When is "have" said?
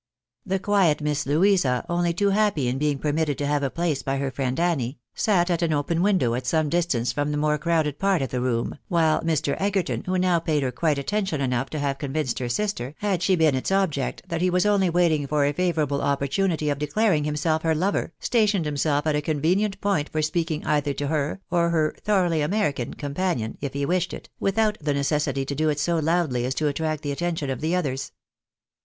3.45-3.61, 11.77-11.99